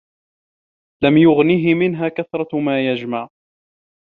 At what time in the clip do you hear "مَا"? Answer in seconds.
2.59-2.91